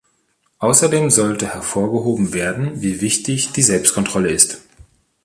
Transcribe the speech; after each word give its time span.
Außerdem 0.57 1.11
sollte 1.11 1.53
hervorgehoben 1.53 2.33
werden, 2.33 2.81
wie 2.81 3.01
wichtig 3.01 3.51
die 3.51 3.61
Selbstkontrolle 3.61 4.31
ist. 4.31 4.59